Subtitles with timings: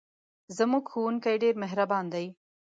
[0.57, 2.25] زموږ ښوونکی ډېر مهربان دی.